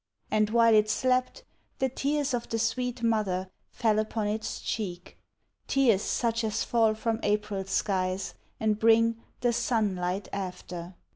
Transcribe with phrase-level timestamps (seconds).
[0.31, 1.43] And while it slept,
[1.77, 5.15] the tears Of the sweet mother fell upon its cheek,—
[5.67, 10.95] Tears such as fall from April skies, and bring• The sunlight after.